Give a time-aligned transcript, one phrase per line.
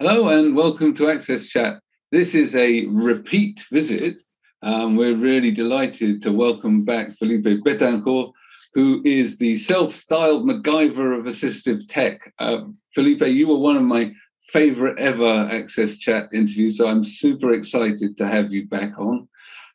[0.00, 1.80] Hello and welcome to Access Chat.
[2.12, 4.18] This is a repeat visit.
[4.62, 8.30] Um, we're really delighted to welcome back Felipe Betancourt,
[8.74, 12.32] who is the self-styled MacGyver of assistive tech.
[12.38, 14.12] Uh, Felipe, you were one of my
[14.50, 19.26] favorite ever Access Chat interviews, so I'm super excited to have you back on.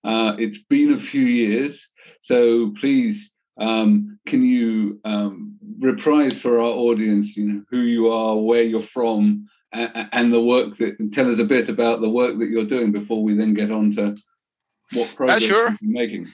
[0.06, 1.86] Uh, it's been a few years,
[2.22, 3.30] so please,
[3.60, 8.82] um, can you um, reprise for our audience, you know, who you are, where you're
[8.82, 12.92] from, and the work that tell us a bit about the work that you're doing
[12.92, 14.16] before we then get on to
[14.94, 15.76] what progress sure.
[15.82, 16.28] you're making.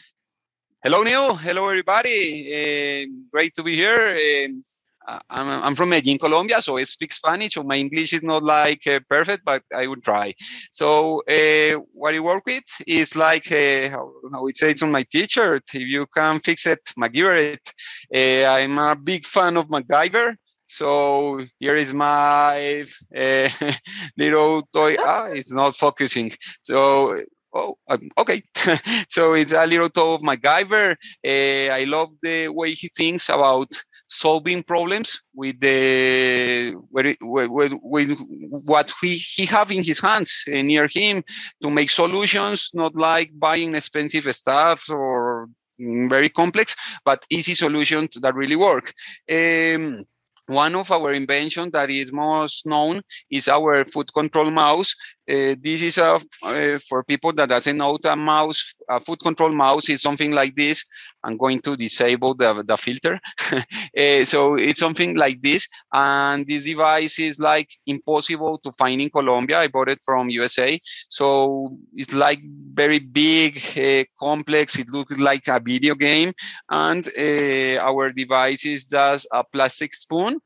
[0.83, 1.35] Hello, Neil.
[1.35, 2.53] Hello, everybody.
[2.53, 4.17] Uh, great to be here.
[4.17, 7.55] Uh, I'm, I'm, from Medellin, Colombia, so I speak Spanish.
[7.55, 10.33] So my English is not like uh, perfect, but I will try.
[10.71, 15.03] So uh, what I work with is like uh, how, how it says on my
[15.03, 15.63] T-shirt.
[15.73, 17.73] If you can fix it, MacGyver it.
[18.13, 20.35] Uh, I'm a big fan of MacGyver.
[20.69, 22.85] So here is my
[23.17, 23.49] uh,
[24.17, 24.97] little toy.
[24.99, 26.31] Ah, it's not focusing.
[26.61, 27.17] So
[27.53, 28.43] oh, um, okay.
[29.09, 30.95] so it's a little toy of MacGyver.
[31.25, 33.71] Uh, I love the way he thinks about
[34.09, 38.19] solving problems with the with, with, with
[38.65, 41.23] what he, he have in his hands uh, near him
[41.63, 45.49] to make solutions, not like buying expensive stuff or
[45.81, 48.93] mm, very complex, but easy solutions that really work.
[49.31, 50.03] Um,
[50.49, 54.95] one of our inventions that is most known is our foot control mouse.
[55.29, 59.51] Uh, this is a, uh, for people that doesn't know a mouse, a foot control
[59.51, 60.83] mouse is something like this.
[61.23, 63.19] I'm going to disable the, the filter.
[63.51, 65.67] uh, so it's something like this.
[65.93, 69.59] And this device is like impossible to find in Colombia.
[69.59, 70.79] I bought it from USA.
[71.09, 72.39] So it's like
[72.73, 74.77] very big, uh, complex.
[74.79, 76.33] It looks like a video game.
[76.69, 80.39] And uh, our device is just a plastic spoon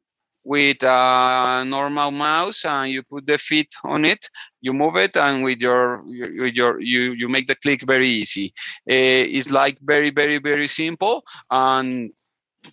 [0.44, 4.30] with a normal mouse and you put the feet on it
[4.64, 8.54] you move it and with your with your you you make the click very easy.
[8.90, 12.12] Uh, it's like very very very simple and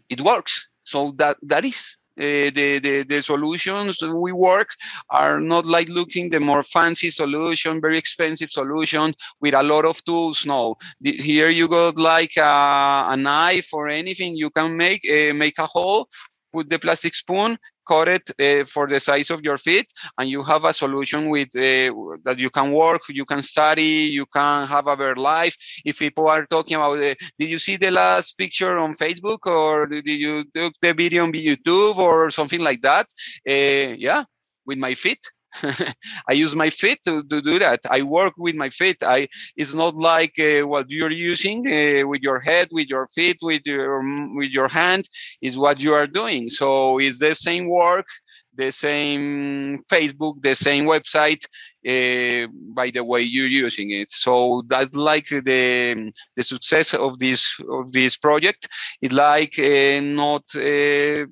[0.08, 0.69] it works.
[0.84, 4.69] So that that is uh, the, the the solutions we work
[5.10, 10.02] are not like looking the more fancy solution very expensive solution with a lot of
[10.04, 10.76] tools no.
[11.00, 15.58] The, here you got like a, a, knife or anything you can make uh, make
[15.58, 16.08] a hole
[16.53, 17.56] put the plastic spoon,
[17.87, 19.87] cut it uh, for the size of your feet,
[20.19, 21.93] and you have a solution with uh,
[22.25, 25.56] that you can work, you can study, you can have a better life.
[25.84, 29.87] If people are talking about, uh, did you see the last picture on Facebook, or
[29.87, 33.06] did you took the video on YouTube, or something like that?
[33.49, 34.25] Uh, yeah,
[34.67, 35.21] with my feet.
[36.28, 37.81] I use my feet to, to do that.
[37.91, 39.03] I work with my feet.
[39.03, 43.38] I it's not like uh, what you're using uh, with your head, with your feet,
[43.43, 44.03] with your
[44.34, 45.09] with your hand.
[45.43, 46.49] Is what you are doing.
[46.49, 48.06] So it's the same work,
[48.55, 51.44] the same Facebook, the same website.
[51.87, 57.59] Uh, by the way you're using it, so that's like the the success of this
[57.71, 58.69] of this project.
[59.00, 61.25] It's like uh, not uh,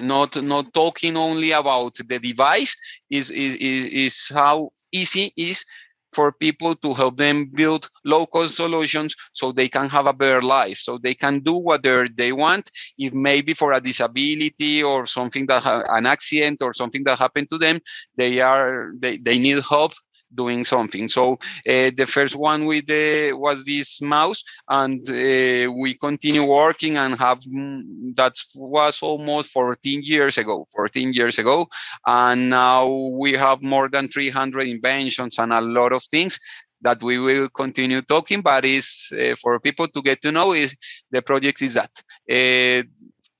[0.00, 2.76] not not talking only about the device
[3.10, 5.64] is is is how easy is
[6.12, 10.78] for people to help them build local solutions so they can have a better life.
[10.78, 12.70] So they can do whatever they want.
[12.96, 17.50] If maybe for a disability or something that ha- an accident or something that happened
[17.50, 17.80] to them
[18.16, 19.92] they are they, they need help
[20.34, 21.08] doing something.
[21.08, 21.34] So
[21.68, 27.14] uh, the first one with the was this mouse, and uh, we continue working and
[27.16, 27.82] have mm,
[28.16, 30.66] that was almost 14 years ago.
[30.74, 31.68] 14 years ago,
[32.06, 36.38] and now we have more than 300 inventions and a lot of things
[36.82, 38.42] that we will continue talking.
[38.42, 40.74] But is uh, for people to get to know is
[41.10, 41.90] the project is that
[42.30, 42.86] uh,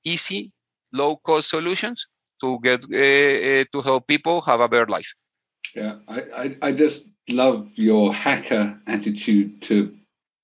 [0.05, 0.53] easy,
[0.93, 2.07] low cost solutions
[2.41, 5.13] to get uh, uh, to help people have a better life.
[5.77, 9.95] Yeah, I, I, I just love your hacker attitude to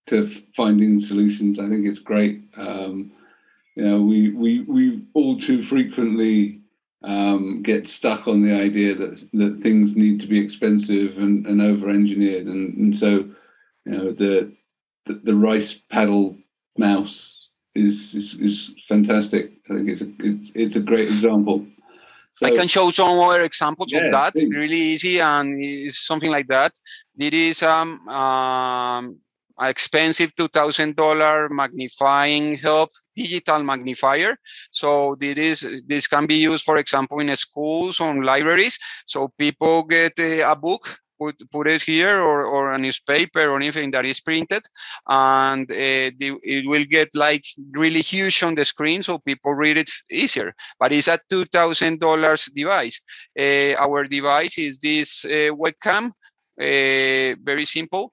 [0.08, 1.58] to finding solutions.
[1.58, 2.42] I think it's great.
[2.54, 3.12] Um,
[3.74, 6.60] you know, we we we all too frequently
[7.02, 11.62] um, get stuck on the idea that that things need to be expensive and, and
[11.62, 13.24] over engineered, and, and so
[13.86, 14.52] you know the,
[15.06, 16.36] the, the rice paddle
[16.76, 19.52] mouse is, is is fantastic.
[19.70, 21.64] I think it's a it's, it's a great example.
[22.34, 24.32] So, I can show some other examples yeah, of that.
[24.34, 24.48] Please.
[24.48, 26.72] Really easy and it's something like that.
[27.18, 29.18] It is um, um
[29.60, 34.36] expensive two thousand dollar magnifying help digital magnifier.
[34.70, 38.78] So this this can be used, for example, in schools or libraries.
[39.06, 43.56] So people get a, a book put put it here or, or a newspaper or
[43.56, 44.62] anything that is printed,
[45.06, 49.76] and uh, the, it will get like really huge on the screen, so people read
[49.76, 50.52] it easier.
[50.80, 53.00] But it's a two thousand dollars device.
[53.38, 56.04] Uh, our device is this uh, webcam,
[56.60, 58.12] uh, very simple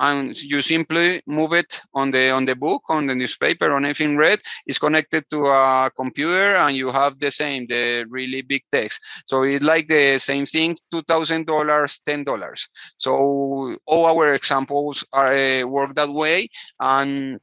[0.00, 4.16] and you simply move it on the on the book on the newspaper on anything
[4.16, 9.00] read it's connected to a computer and you have the same the really big text.
[9.26, 15.94] So it's like the same thing $2000 $10 so all our examples are uh, work
[15.94, 16.48] that way
[16.80, 17.38] and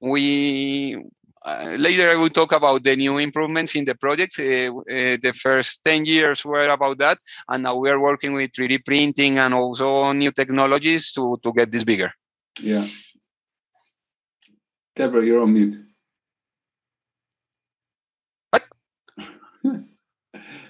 [0.00, 0.96] we
[1.44, 4.38] uh, later I will talk about the new improvements in the project.
[4.38, 7.18] Uh, uh, the first 10 years were about that,
[7.48, 11.70] and now we are working with 3D printing and also new technologies to, to get
[11.70, 12.12] this bigger.
[12.60, 12.86] Yeah.
[14.96, 15.78] Deborah, you're on mute.
[18.50, 18.64] What?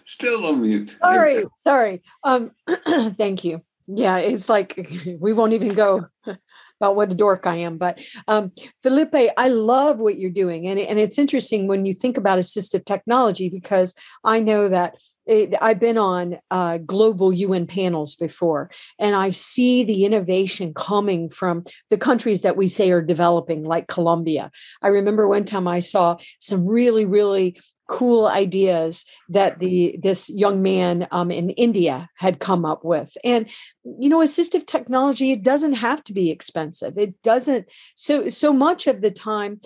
[0.06, 0.96] Still on mute.
[1.02, 2.02] Sorry, sorry.
[2.22, 2.50] Um,
[3.16, 3.62] thank you.
[3.86, 4.88] Yeah, it's like
[5.20, 6.06] we won't even go
[6.80, 7.78] about what a dork I am.
[7.78, 8.52] But um,
[8.82, 10.66] Felipe, I love what you're doing.
[10.66, 13.94] And, and it's interesting when you think about assistive technology because
[14.25, 14.96] I know that
[15.26, 21.28] it, I've been on uh, global UN panels before, and I see the innovation coming
[21.28, 24.50] from the countries that we say are developing, like Colombia.
[24.80, 30.62] I remember one time I saw some really, really cool ideas that the this young
[30.62, 33.17] man um, in India had come up with.
[33.25, 33.49] And
[33.82, 36.96] you know, assistive technology it doesn't have to be expensive.
[36.96, 37.69] It doesn't.
[37.96, 39.61] So so much of the time,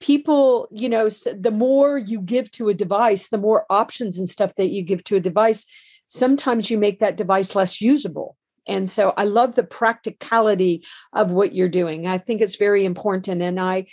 [0.00, 4.54] people you know the more you give to a device, the more options and stuff
[4.56, 5.64] that you give to a device.
[6.08, 8.36] Sometimes you make that device less usable.
[8.66, 10.84] And so I love the practicality
[11.14, 12.06] of what you're doing.
[12.06, 13.40] I think it's very important.
[13.40, 13.86] And I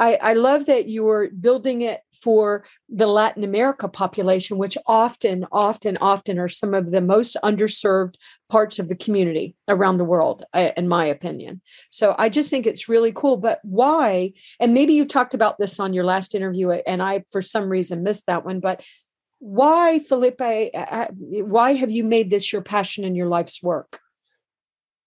[0.00, 5.98] I, I love that you're building it for the Latin America population, which often, often,
[6.00, 8.14] often are some of the most underserved
[8.48, 11.60] parts of the community around the world, uh, in my opinion.
[11.90, 13.36] So I just think it's really cool.
[13.36, 14.32] But why?
[14.58, 17.68] And maybe you talked about this on your last interview, uh, and I, for some
[17.68, 18.60] reason, missed that one.
[18.60, 18.82] But
[19.38, 20.40] why, Felipe?
[20.40, 24.00] Uh, why have you made this your passion and your life's work?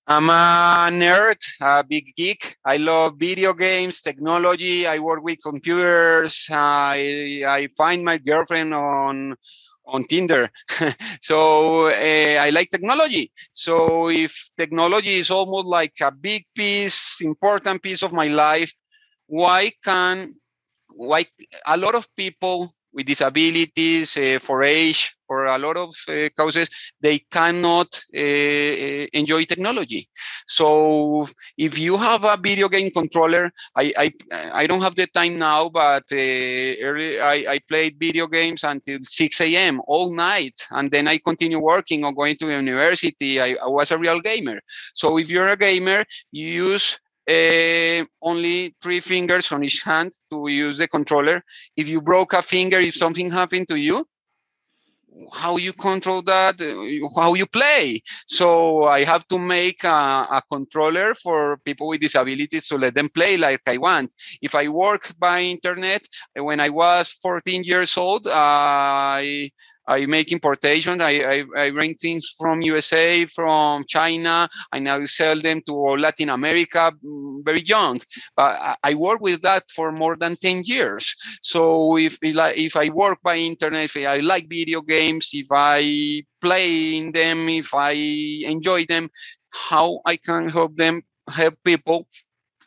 [0.07, 2.57] I'm a nerd, a big geek.
[2.65, 4.85] I love video games, technology.
[4.85, 6.47] I work with computers.
[6.51, 9.35] I I find my girlfriend on
[9.85, 10.50] on Tinder.
[11.21, 13.31] so uh, I like technology.
[13.53, 18.73] So if technology is almost like a big piece, important piece of my life,
[19.27, 20.33] why can
[20.95, 21.25] why
[21.65, 26.69] a lot of people with disabilities, uh, for age, for a lot of uh, causes,
[27.01, 28.19] they cannot uh,
[29.13, 30.07] enjoy technology.
[30.48, 31.25] So
[31.57, 34.12] if you have a video game controller, I I,
[34.63, 39.56] I don't have the time now, but early, I, I played video games until 6
[39.56, 39.81] a.m.
[39.88, 43.39] all night, and then I continue working or going to university.
[43.42, 44.60] I, I was a real gamer.
[44.94, 47.00] So if you're a gamer, you use
[47.30, 51.44] uh, only three fingers on each hand to use the controller.
[51.75, 54.06] If you broke a finger, if something happened to you,
[55.31, 56.56] how you control that,
[57.16, 58.02] how you play.
[58.28, 63.10] So I have to make a, a, controller for people with disabilities to let them
[63.10, 64.14] play like I want.
[64.42, 66.06] If I work by internet,
[66.36, 69.52] when I was 14 years old, I
[69.88, 71.01] I make importation.
[71.01, 74.50] I, I, I, bring things from USA, from China.
[74.71, 78.00] I now sell them to Latin America mm, very young.
[78.35, 81.15] But I, work with that for more than 10 years.
[81.41, 86.97] So if, if I work by internet, if I like video games, if I play
[86.97, 89.10] in them, if I enjoy them,
[89.51, 92.08] how I can help them, help people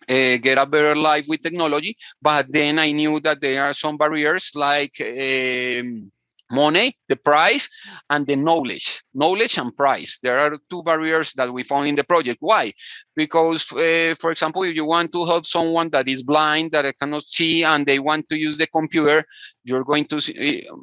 [0.08, 1.96] uh, get a better life with technology.
[2.20, 6.12] But then I knew that there are some barriers like um,
[6.50, 7.68] money, the price,
[8.10, 9.02] and the knowledge.
[9.14, 10.18] Knowledge and price.
[10.22, 12.38] There are two barriers that we found in the project.
[12.40, 12.72] Why?
[13.14, 17.28] Because, uh, for example, if you want to help someone that is blind, that cannot
[17.28, 19.24] see, and they want to use the computer,
[19.64, 20.66] you're going to see.
[20.68, 20.76] Uh,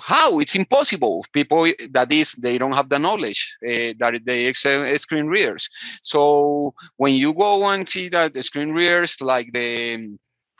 [0.00, 4.96] how it's impossible people that is they don't have the knowledge uh, that they excel
[4.98, 5.68] screen readers
[6.02, 10.16] so when you go and see that the screen readers like the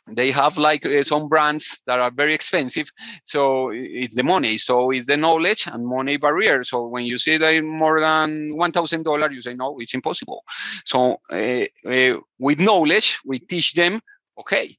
[0.09, 2.91] they have like uh, some brands that are very expensive
[3.25, 6.65] so it's the money so it's the knowledge and money barrier.
[6.65, 10.43] So when you see that more than $1000 you say no it's impossible.
[10.85, 14.01] So uh, uh, with knowledge we teach them
[14.39, 14.77] okay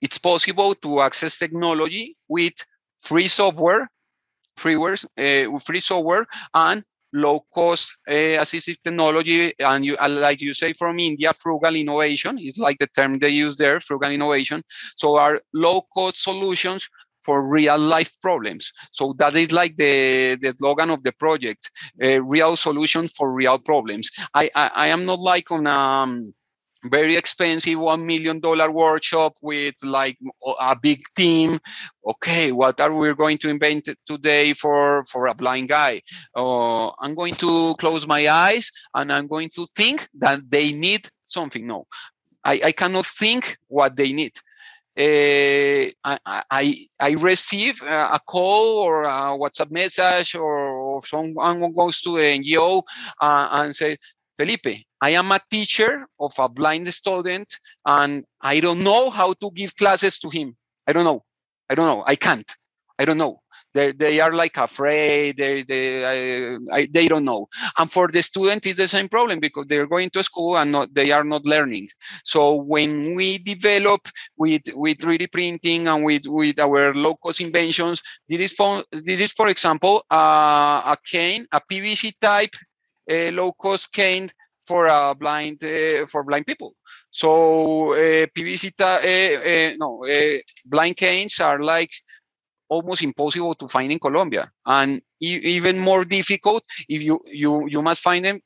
[0.00, 2.54] it's possible to access technology with
[3.02, 3.90] free software
[4.58, 6.82] freeware uh, free software and
[7.24, 12.38] low cost uh, assistive technology and you uh, like you say from india frugal innovation
[12.38, 14.62] is like the term they use there frugal innovation
[14.96, 16.88] so our low cost solutions
[17.26, 18.72] for real life problems.
[18.92, 23.58] So that is like the, the slogan of the project, a real solution for real
[23.58, 24.08] problems.
[24.32, 26.32] I, I, I am not like on um,
[26.90, 30.18] very expensive one million dollar workshop with like
[30.60, 31.58] a big team.
[32.06, 36.02] Okay what are we going to invent today for for a blind guy?
[36.34, 41.08] Uh, i'm going to close my eyes and i'm going to think that they need
[41.24, 41.66] something.
[41.66, 41.86] No
[42.44, 44.32] i, I cannot think what they need.
[44.98, 52.00] Uh, I, I, I receive a call or a WhatsApp message or, or someone goes
[52.00, 52.82] to the NGO
[53.20, 53.98] uh, and say,
[54.36, 57.48] Felipe, I am a teacher of a blind student
[57.84, 60.56] and I don't know how to give classes to him.
[60.86, 61.24] I don't know.
[61.70, 62.04] I don't know.
[62.06, 62.50] I can't.
[62.98, 63.40] I don't know.
[63.74, 65.36] They, they are like afraid.
[65.36, 67.46] They, they, I, I, they don't know.
[67.76, 70.94] And for the student, it's the same problem because they're going to school and not,
[70.94, 71.88] they are not learning.
[72.24, 78.00] So when we develop with, with 3D printing and with, with our low cost inventions,
[78.28, 82.54] this is for, this is, for example, uh, a cane, a PVC type
[83.10, 84.28] uh, low cost cane
[84.66, 86.74] for uh, blind uh, for blind people.
[87.10, 90.04] So uh, PVC, uh, uh, no,
[90.66, 91.90] blind canes are like
[92.68, 97.82] almost impossible to find in Colombia, and e even more difficult if you you you
[97.82, 98.40] must find them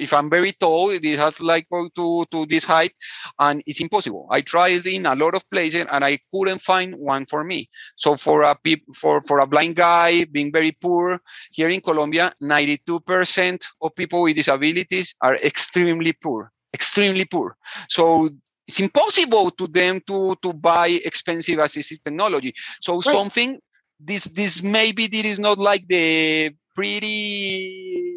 [0.00, 2.92] if I'm very tall, it has like go to, to this height
[3.38, 4.26] and it's impossible.
[4.30, 7.68] I tried in a lot of places and I couldn't find one for me.
[7.96, 8.56] So for a
[8.94, 11.20] for, for a blind guy being very poor
[11.52, 17.56] here in Colombia, 92% of people with disabilities are extremely poor, extremely poor.
[17.88, 18.30] So
[18.66, 22.54] it's impossible to them to, to buy expensive assistive technology.
[22.80, 23.04] So right.
[23.04, 23.60] something
[24.02, 28.09] this this maybe this is not like the pretty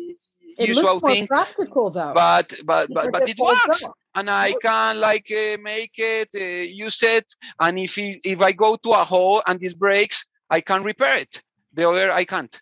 [0.57, 1.27] it usual thing.
[1.27, 2.13] practical though.
[2.13, 3.83] But but but, but it works.
[3.83, 3.93] Up.
[4.15, 7.25] And I can like uh, make it, uh, use it,
[7.59, 11.17] and if it, if I go to a hole and this breaks, I can repair
[11.17, 11.41] it.
[11.73, 12.61] The other I can't.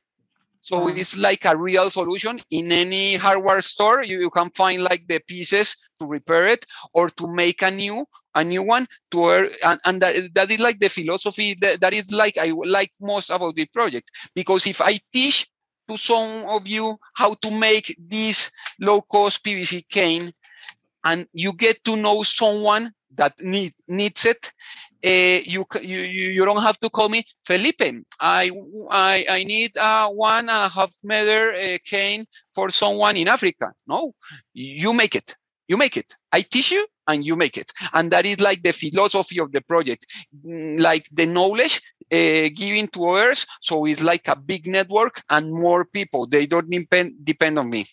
[0.62, 0.88] So wow.
[0.88, 2.40] it's like a real solution.
[2.52, 7.10] In any hardware store, you, you can find like the pieces to repair it or
[7.10, 8.06] to make a new
[8.36, 12.14] a new one to and, and that, that is like the philosophy that, that is
[12.14, 15.48] like I like most about the project because if I teach
[15.92, 20.34] to some of you how to make this low cost PVC cane
[21.04, 24.52] and you get to know someone that need, needs it,
[25.06, 27.82] uh, you, you you don't have to call me Felipe.
[28.20, 28.52] I
[28.90, 33.74] I, I need a one and a half meter uh, cane for someone in Africa.
[33.88, 34.14] No,
[34.54, 35.36] you make it.
[35.68, 36.16] You make it.
[36.32, 37.72] I teach you, and you make it.
[37.94, 40.06] And that is like the philosophy of the project,
[40.46, 43.46] mm, like the knowledge uh, given to others.
[43.62, 46.27] So it's like a big network and more people.
[46.27, 47.86] They don't depend depend on me.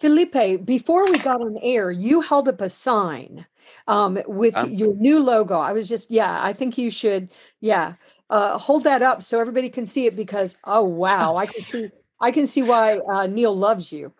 [0.00, 3.46] Felipe, before we got on air, you held up a sign
[3.86, 5.58] um, with um, your new logo.
[5.58, 7.94] I was just, yeah, I think you should, yeah,
[8.30, 11.90] uh, hold that up so everybody can see it because, oh wow, I can see,
[12.20, 14.12] I can see why uh, Neil loves you.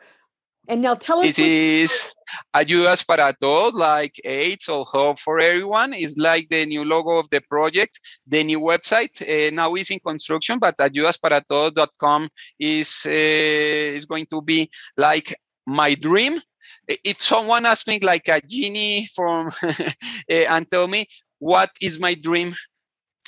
[0.69, 1.39] And now tell us.
[1.39, 2.15] It is
[2.55, 7.29] Ayudas para Todos, like AIDS or Hope for Everyone, It's like the new logo of
[7.31, 7.99] the project.
[8.27, 12.29] The new website uh, now is in construction, but ayudasparatodos.com
[12.59, 15.35] is uh, is going to be like
[15.67, 16.41] my dream.
[16.87, 19.73] If someone asks me like a genie from uh,
[20.29, 21.07] and tell me
[21.39, 22.55] what is my dream,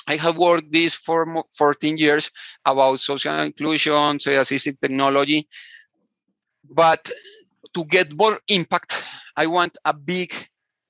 [0.07, 2.29] I have worked this for 14 years
[2.65, 5.47] about social inclusion, social assistive technology,
[6.69, 7.09] but
[7.73, 9.03] to get more impact,
[9.35, 10.33] I want a big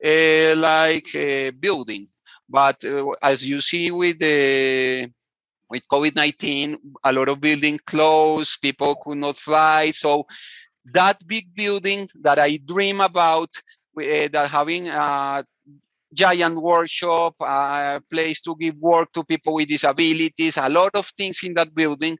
[0.03, 2.08] uh, like uh, building.
[2.48, 5.12] But uh, as you see with the
[5.70, 9.91] with COVID-19, a lot of building closed, people could not fly.
[9.91, 10.27] So
[10.94, 13.50] that big building that I dream about,
[13.98, 15.44] uh, that having a
[16.13, 21.39] giant workshop, a place to give work to people with disabilities, a lot of things
[21.44, 22.17] in that building.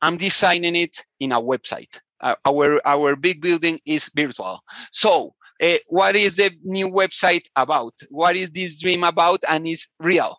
[0.00, 2.00] I'm designing it in a website
[2.44, 4.60] our our big building is virtual.
[4.92, 7.94] So uh, what is the new website about?
[8.10, 9.42] What is this dream about?
[9.48, 10.36] And it's real.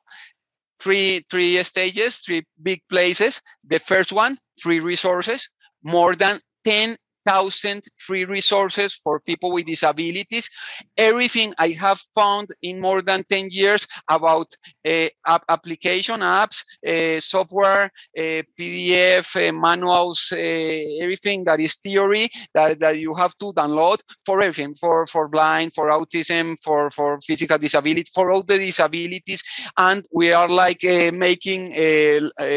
[0.80, 3.42] Three three stages three big places.
[3.66, 5.50] The first one free resources
[5.84, 10.50] more than 10 thousand free resources for people with disabilities.
[10.98, 14.48] Everything I have found in more than 10 years about
[14.88, 22.98] uh, app application apps, uh, software, uh, PDF, manuals, everything that is theory that, that
[22.98, 28.10] you have to download for everything, for, for blind, for autism, for, for physical disability,
[28.14, 29.44] for all the disabilities.
[29.78, 31.74] And we are like making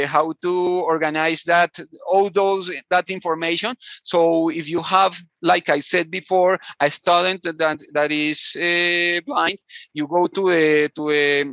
[0.07, 0.55] how to
[0.93, 1.73] organize that,
[2.07, 3.75] all those, that information.
[4.05, 9.59] So if you have, like I said before, a student that that is uh, blind,
[9.97, 11.45] you go to a to a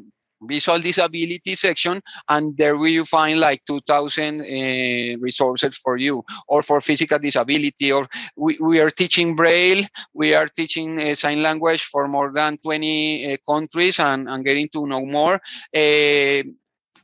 [0.41, 4.43] visual disability section and there will you find like 2000 uh,
[5.19, 9.83] resources for you or for physical disability or we, we are teaching braille
[10.13, 14.69] we are teaching uh, sign language for more than 20 uh, countries and, and getting
[14.69, 15.35] to know more.
[15.75, 16.43] Uh,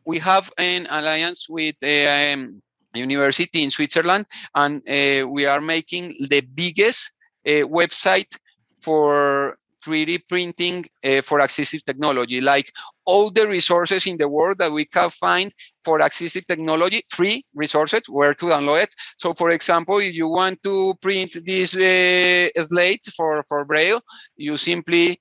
[0.05, 2.61] we have an alliance with um,
[2.93, 7.11] university in switzerland and uh, we are making the biggest
[7.45, 8.37] uh, website
[8.81, 12.71] for 3D printing uh, for assistive technology, like
[13.05, 15.51] all the resources in the world that we can find
[15.83, 18.95] for assistive technology, free resources, where to download it.
[19.17, 24.01] So for example, if you want to print this uh, slate for, for Braille,
[24.37, 25.19] you simply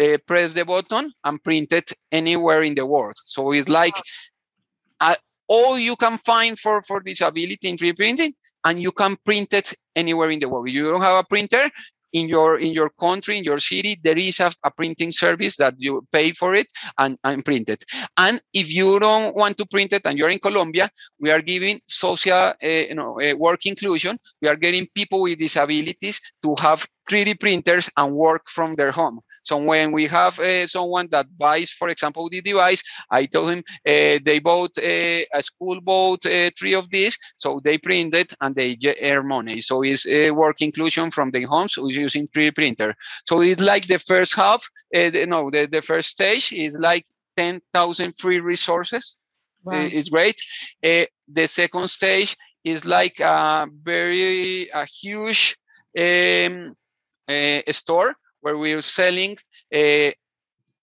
[0.00, 3.16] uh, press the button and print it anywhere in the world.
[3.26, 3.94] So it's like
[5.48, 8.34] all you can find for, for disability in 3D printing,
[8.64, 10.68] and you can print it anywhere in the world.
[10.68, 11.70] You don't have a printer,
[12.12, 15.74] in your in your country in your city there is a, a, printing service that
[15.78, 16.66] you pay for it
[16.98, 17.84] and, and print it.
[18.16, 21.80] And if you don't want to print it and you're in colombia we are giving
[21.86, 24.18] social uh, you know uh, work inclusion.
[24.40, 29.20] We are getting people with disabilities to have 3d printers and work from their home
[29.42, 33.64] so when we have uh, someone that buys, for example, the device, I told him
[33.86, 38.34] uh, they bought uh, a school bought uh, three of these, so they print it
[38.40, 39.60] and they earn money.
[39.60, 42.94] So it's work inclusion from the homes using 3D printer.
[43.26, 47.06] So it's like the first half, uh, no, the, the first stage is like
[47.36, 49.16] 10,000 free resources.
[49.64, 49.88] Wow.
[49.92, 50.40] it's great.
[50.84, 55.56] Uh, the second stage is like a very a huge
[55.96, 56.74] um,
[57.70, 59.36] store where we're selling
[59.74, 60.10] uh,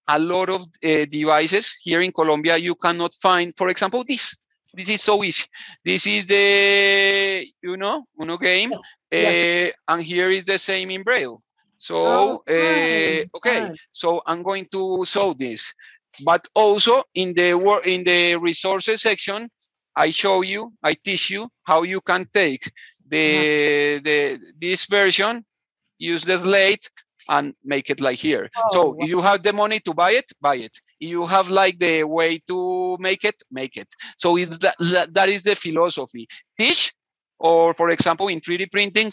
[0.08, 2.58] a lot of uh, devices here in Colombia.
[2.58, 4.36] You cannot find, for example, this.
[4.74, 5.46] This is so easy.
[5.84, 8.72] This is the, you know, Uno game.
[9.12, 9.74] Yes.
[9.88, 11.42] Uh, and here is the same in Braille.
[11.78, 12.44] So, oh,
[13.36, 15.74] okay, so I'm going to show this.
[16.25, 17.51] But also in the
[17.86, 19.50] in the resources section,
[19.96, 22.72] I show you, I teach you how you can take
[23.08, 25.46] the, the this version,
[25.98, 26.89] use the slate,
[27.29, 28.50] and make it like here.
[28.57, 28.95] Oh, so wow.
[29.00, 30.77] if you have the money to buy it, buy it.
[31.00, 33.88] You have like the way to make it, make it.
[34.17, 34.75] So it's that,
[35.13, 36.27] that is the philosophy.
[36.57, 36.93] Teach,
[37.39, 39.07] or for example, in 3D printing,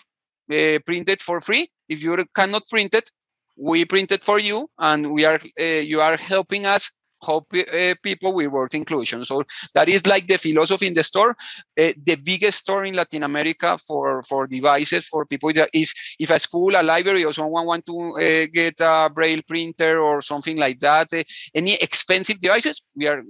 [0.51, 1.69] uh, print it for free.
[1.89, 3.11] If you cannot print it,
[3.57, 6.91] we print it for you, and we are uh, you are helping us
[7.25, 9.25] help uh, people with work inclusion.
[9.25, 11.37] So that is like the philosophy in the store.
[11.79, 16.31] Uh, the biggest store in Latin America for for devices for people that if if
[16.31, 20.57] a school, a library, or someone want to uh, get a braille printer or something
[20.57, 21.09] like that,
[21.55, 23.23] any expensive devices, we are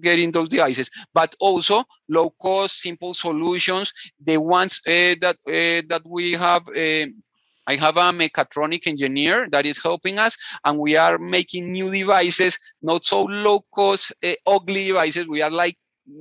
[0.00, 0.90] getting those devices.
[1.12, 3.92] But also low cost, simple solutions,
[4.24, 6.62] the ones that that we have
[7.66, 12.58] I have a mechatronic engineer that is helping us, and we are making new devices,
[12.82, 15.26] not so low cost, uh, ugly devices.
[15.26, 15.76] We are like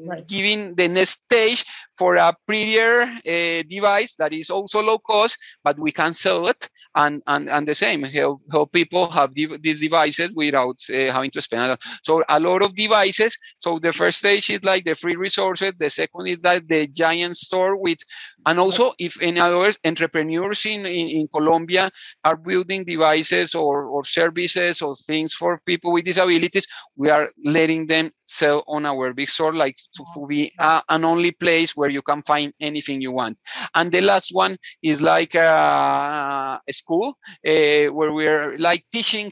[0.08, 0.28] right.
[0.28, 1.66] giving the next stage
[1.98, 6.70] for a prettier uh, device that is also low cost, but we can sell it
[6.96, 11.42] and and, and the same help, help people have these devices without uh, having to
[11.42, 11.78] spend.
[12.04, 13.38] So a lot of devices.
[13.58, 15.74] So the first stage is like the free resources.
[15.78, 18.00] The second is that the giant store with,
[18.46, 21.92] and also if any other entrepreneurs in, in, in Colombia
[22.24, 27.88] are building devices or, or services or things for people with disabilities, we are letting
[27.88, 31.83] them sell on our big store, like to, to be a, an only place where
[31.90, 33.40] you can find anything you want.
[33.76, 39.32] And the last one is like a, a school uh, where we're like teaching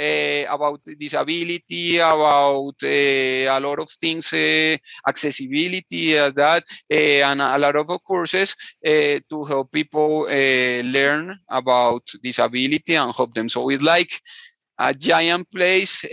[0.00, 7.76] uh, about disability, about uh, a lot of things, uh, accessibility, that, and a lot
[7.76, 13.48] of courses to help people learn about disability and help them.
[13.48, 14.10] So it's like
[14.78, 16.04] a giant place.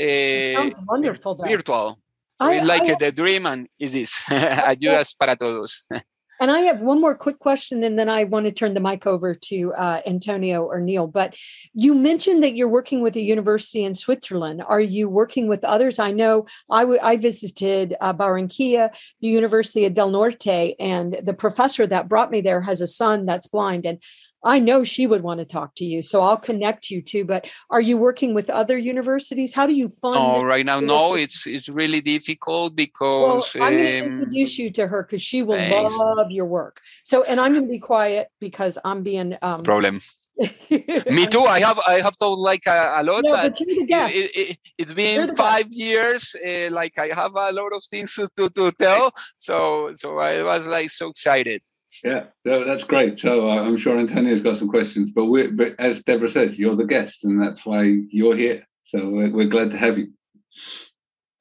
[0.53, 1.35] sounds wonderful.
[1.35, 1.97] Virtual.
[2.39, 5.85] I, it's like I, the dream and is this ayudas para todos.
[6.41, 9.05] And I have one more quick question, and then I want to turn the mic
[9.05, 11.05] over to uh, Antonio or Neil.
[11.05, 11.35] But
[11.73, 14.63] you mentioned that you're working with a university in Switzerland.
[14.65, 15.99] Are you working with others?
[15.99, 21.33] I know I, w- I visited uh, Barranquilla, the University of Del Norte, and the
[21.33, 23.85] professor that brought me there has a son that's blind.
[23.85, 24.01] And
[24.43, 27.25] I know she would want to talk to you, so I'll connect you too.
[27.25, 29.53] But are you working with other universities?
[29.53, 30.17] How do you fund?
[30.17, 31.15] Oh, right now, no.
[31.15, 35.21] It's it's really difficult because well, I'm going to um, introduce you to her because
[35.21, 35.95] she will thanks.
[35.95, 36.81] love your work.
[37.03, 39.99] So, and I'm going to be quiet because I'm being um, problem.
[41.09, 41.41] Me too.
[41.41, 44.91] I have I have told like a, a lot, no, but, but it, it, has
[44.91, 45.77] it, been five best.
[45.77, 46.35] years.
[46.35, 49.11] Uh, like I have a lot of things to, to tell.
[49.37, 51.61] So so I was like so excited.
[52.03, 53.19] Yeah, no, that's great.
[53.19, 56.75] So uh, I'm sure Antonio's got some questions, but we but as Deborah says, you're
[56.75, 58.67] the guest, and that's why you're here.
[58.85, 60.13] So we're, we're glad to have you.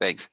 [0.01, 0.29] Thanks.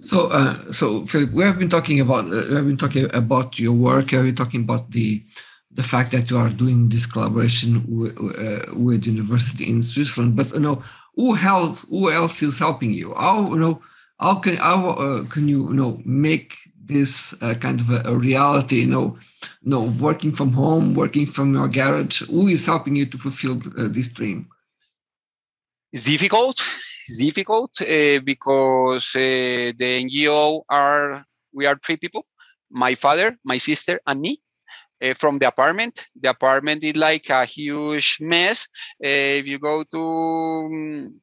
[0.00, 3.58] So, uh, so Philip, we have been talking about uh, we have been talking about
[3.58, 4.10] your work.
[4.10, 5.24] We have been talking about the
[5.70, 10.36] the fact that you are doing this collaboration with, uh, with university in Switzerland.
[10.36, 13.14] But you know, who else who else is helping you?
[13.14, 13.82] How you know
[14.20, 16.54] how can how uh, can you you know make
[16.86, 18.80] this uh, kind of a, a, reality?
[18.80, 19.18] You know,
[19.62, 22.22] know, working from home, working from your garage.
[22.22, 24.48] Who is helping you to fulfill uh, this dream?
[25.92, 26.60] It's difficult.
[27.06, 32.26] It's difficult uh, because uh, the NGO are we are three people:
[32.70, 34.40] my father, my sister, and me
[35.02, 36.06] uh, from the apartment.
[36.20, 38.66] The apartment is like a huge mess.
[39.04, 41.20] Uh, if you go to um,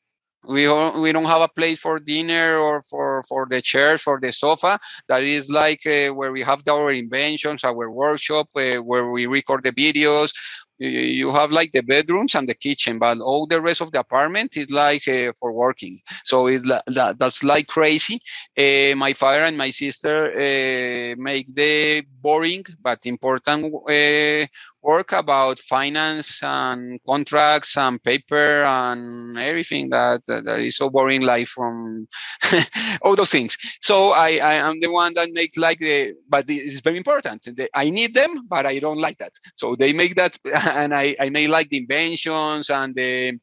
[0.48, 0.68] we
[1.00, 4.80] we don't have a place for dinner or for for the chairs for the sofa.
[5.08, 9.64] That is like uh, where we have our inventions our workshop uh, where we record
[9.64, 10.32] the videos.
[10.80, 14.58] You have like the bedrooms and the kitchen but all the rest of the apartment
[14.58, 16.00] is like uh, for working.
[16.26, 18.20] So it's that, that's like crazy.
[18.58, 24.46] Uh, my father and my sister uh, make the boring but important uh,
[24.82, 31.50] work about finance and contracts and paper and everything that that is so boring life
[31.50, 32.08] from
[33.02, 33.58] all those things.
[33.82, 37.48] So i i am the one that make like the but it's very important.
[37.74, 39.34] I need them but i don't like that.
[39.56, 40.38] So they make that
[40.76, 43.34] and i i may like the inventions and the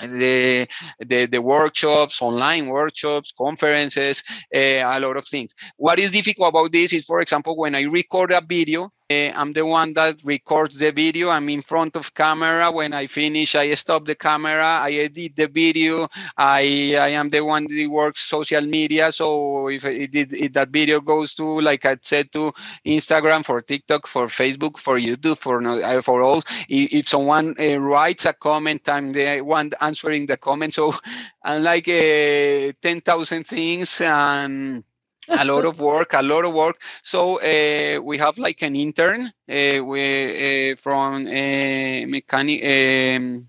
[0.00, 0.66] the,
[1.00, 4.22] the, the workshops, online workshops, conferences,
[4.54, 5.54] uh, a lot of things.
[5.76, 8.90] What is difficult about this is, for example, when I record a video,
[9.34, 11.30] I'm the one that records the video.
[11.30, 12.70] I'm in front of camera.
[12.70, 14.80] When I finish, I stop the camera.
[14.82, 16.08] I edit the video.
[16.36, 19.12] I I am the one that works social media.
[19.12, 22.52] So if, it, if that video goes to, like I said, to
[22.86, 26.42] Instagram, for TikTok, for Facebook, for YouTube, for uh, for all.
[26.68, 30.74] If, someone uh, writes a comment, I'm the one answering the comment.
[30.74, 30.94] So
[31.44, 34.84] I'm like uh, ten thousand things and
[35.28, 36.76] a lot of work, a lot of work.
[37.02, 42.64] So uh, we have like an intern uh, we, uh, from mechanic.
[42.64, 43.48] Um,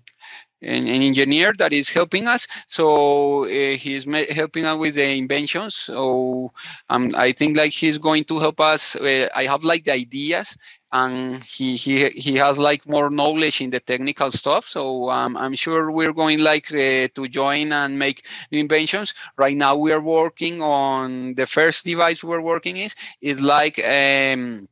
[0.64, 2.46] an, an, engineer that is helping us.
[2.66, 5.74] So uh, he's helping us with the inventions.
[5.76, 6.52] So
[6.88, 8.96] um, I think like he's going to help us.
[8.96, 10.56] Uh, I have like the ideas,
[10.92, 14.64] and he he he has like more knowledge in the technical stuff.
[14.64, 19.14] So um, I'm sure we're going like uh, to join and make inventions.
[19.36, 24.68] Right now we are working on the first device we're working is is like um,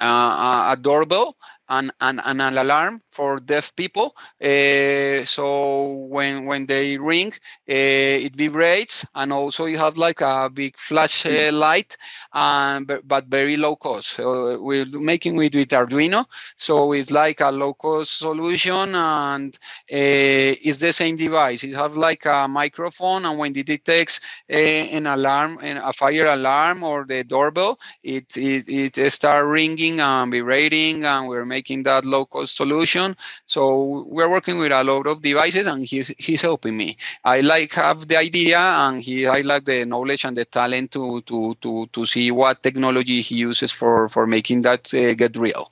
[0.00, 1.36] uh, a doorbell
[1.68, 4.14] and, and, and an alarm for deaf people.
[4.42, 7.32] Uh, so when when they ring,
[7.68, 11.96] uh, it vibrates, and also you have like a big flash uh, light,
[12.32, 14.08] and but very low cost.
[14.08, 16.26] So we're making it with Arduino,
[16.56, 21.64] so it's like a low cost solution, and uh, it's the same device.
[21.64, 26.82] It has like a microphone, and when it detects uh, an alarm, a fire alarm
[26.82, 32.24] or the doorbell, it it, it starts ringing and vibrating, and we're making that low
[32.26, 33.05] cost solution
[33.46, 36.96] so we're working with a lot of devices, and he, he's helping me.
[37.24, 41.20] I like have the idea, and he I like the knowledge and the talent to
[41.22, 45.70] to to to see what technology he uses for for making that uh, get real.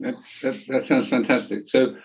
[0.00, 1.68] That, that, that sounds fantastic.
[1.68, 1.96] So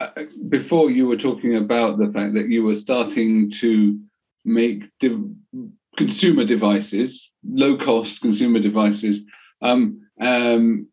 [0.00, 0.08] uh,
[0.48, 3.98] before you were talking about the fact that you were starting to
[4.44, 5.30] make de-
[5.96, 9.20] consumer devices, low cost consumer devices.
[9.60, 10.87] Um, um,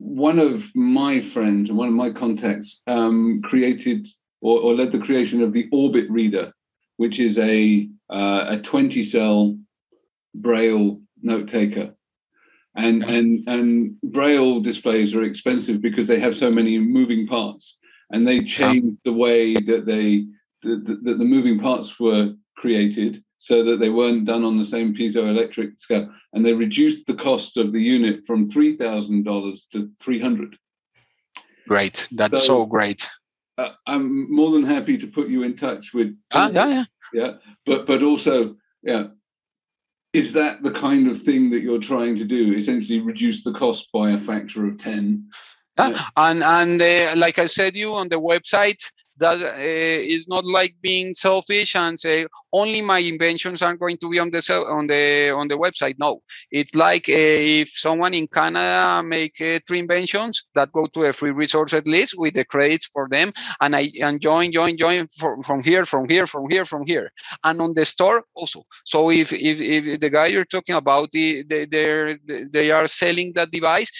[0.00, 4.08] one of my friends, and one of my contacts, um, created
[4.40, 6.52] or, or, led the creation of the Orbit Reader,
[6.96, 9.58] which is a uh, a 20 cell
[10.34, 11.94] Braille note taker.
[12.76, 17.76] And, and, and Braille displays are expensive because they have so many moving parts,
[18.10, 20.26] and they changed the way that they
[20.62, 24.94] that the, the moving parts were created so that they weren't done on the same
[24.94, 29.90] piezoelectric scale, and they reduced the cost of the unit from three thousand dollars to
[29.98, 30.56] three hundred.
[31.66, 33.08] Great, that's so, so great.
[33.56, 36.14] Uh, I'm more than happy to put you in touch with.
[36.32, 37.32] Ah, yeah, yeah, yeah.
[37.64, 39.08] But but also, yeah,
[40.12, 42.54] is that the kind of thing that you're trying to do?
[42.54, 45.30] Essentially, reduce the cost by a factor of ten.
[45.78, 45.98] Yeah.
[46.18, 48.82] And and uh, like I said, you on the website,
[49.20, 54.10] that uh, is not like being selfish and say only my inventions are going to
[54.10, 55.94] be on the on the on the website.
[55.98, 57.12] No, it's like uh,
[57.62, 61.86] if someone in Canada make uh, three inventions that go to a free resource at
[61.86, 65.84] least with the credits for them, and I and join join join from, from here
[65.84, 67.12] from here from here from here,
[67.44, 68.64] and on the store also.
[68.84, 73.32] So if if, if the guy you're talking about the, the they they are selling
[73.34, 73.90] that device.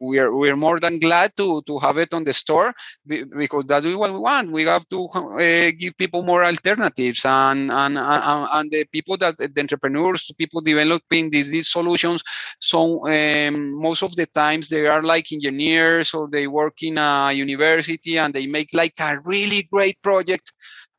[0.00, 2.72] We are we are more than glad to to have it on the store
[3.06, 4.52] because that's what we want.
[4.52, 9.36] We have to uh, give people more alternatives and and and, and the people that
[9.38, 12.22] the entrepreneurs, people developing these these solutions.
[12.60, 17.32] So um, most of the times they are like engineers or they work in a
[17.32, 20.52] university and they make like a really great project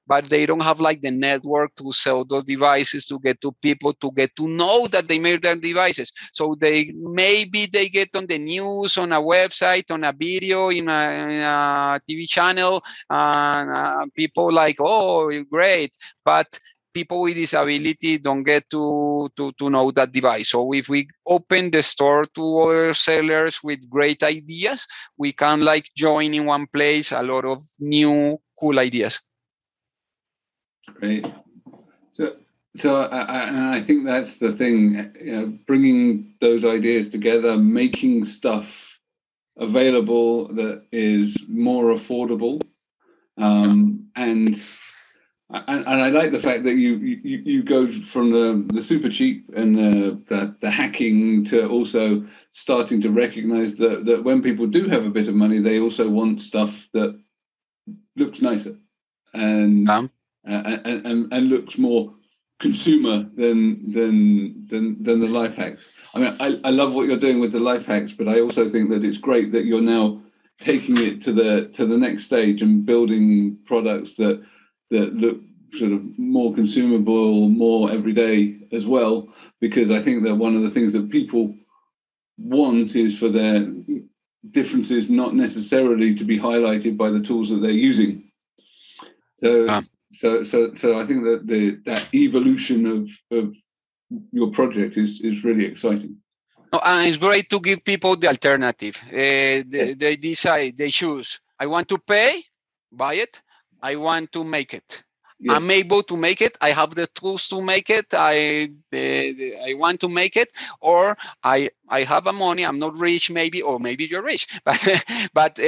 [0.10, 3.94] but they don't have like the network to sell those devices to get to people
[3.94, 8.26] to get to know that they made their devices so they maybe they get on
[8.26, 13.70] the news on a website on a video in a, in a tv channel and
[13.70, 15.94] uh, people like oh great
[16.26, 16.60] but
[16.94, 20.50] people with disability don't get to, to, to know that device.
[20.50, 24.86] So if we open the store to other sellers with great ideas,
[25.18, 29.22] we can like join in one place a lot of new cool ideas.
[30.96, 31.26] Great.
[32.14, 32.36] So,
[32.76, 38.26] so I, and I think that's the thing, you know, bringing those ideas together, making
[38.26, 39.00] stuff
[39.58, 42.62] available that is more affordable,
[43.38, 44.62] um, and,
[45.50, 49.10] and and I like the fact that you you, you go from the, the super
[49.10, 54.68] cheap and the, the, the hacking to also starting to recognize that that when people
[54.68, 57.20] do have a bit of money, they also want stuff that
[58.16, 58.78] looks nicer
[59.34, 59.90] and.
[59.90, 60.12] Um
[60.50, 62.14] and, and, and looks more
[62.60, 65.90] consumer than than than than the life hacks.
[66.14, 68.68] I mean, I, I love what you're doing with the life hacks, but I also
[68.68, 70.22] think that it's great that you're now
[70.62, 74.44] taking it to the to the next stage and building products that
[74.92, 75.40] that look
[75.74, 79.30] sort of more consumable, more everyday as well.
[79.62, 81.56] Because I think that one of the things that people
[82.38, 83.68] want is for their
[84.52, 88.32] differences not necessarily to be highlighted by the tools that they're using.
[89.40, 93.56] So um so so so I think that the that evolution of of
[94.32, 96.18] your project is is really exciting.
[96.72, 98.96] Oh, and it's great to give people the alternative.
[99.08, 101.40] Uh, they, they decide, they choose.
[101.60, 102.44] I want to pay,
[102.92, 103.42] buy it.
[103.82, 105.04] I want to make it
[105.48, 106.58] i'm able to make it.
[106.62, 108.08] I have the tools to make it.
[108.14, 110.52] I i want to make it.
[110.82, 112.64] Or i i have a money.
[112.66, 114.48] I'm not rich maybe or maybe you're rich.
[114.66, 114.80] But
[115.34, 115.64] but uh,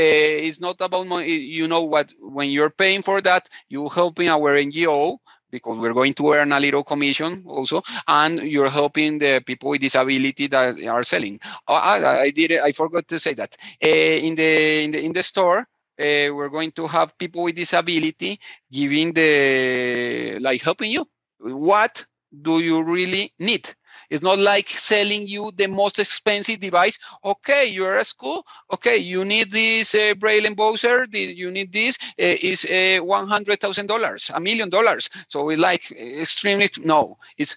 [0.48, 1.28] it's not about money.
[1.32, 5.18] You know what when you're paying for that you're helping our ngo
[5.52, 9.82] because we're going to earn a little commission also, and you're helping the people with
[9.82, 11.40] disability that are selling.
[11.68, 12.54] Oh, I, I did.
[12.54, 13.56] I forgot to say that.
[13.84, 15.68] Uh, in the in the in the store
[16.02, 18.40] uh, we're going to have people with disability
[18.72, 21.06] giving the like helping you
[21.40, 22.06] what
[22.42, 23.70] do you really need
[24.10, 27.00] it's not like selling you the most expensive device.
[27.24, 28.46] Okay, you're at school.
[28.74, 31.06] Okay, you need this uh, braille embosser.
[31.14, 31.98] You need this.
[32.20, 35.10] Uh, is uh, one hundred thousand dollars, a million dollars.
[35.30, 37.18] So we like extremely no.
[37.38, 37.56] It's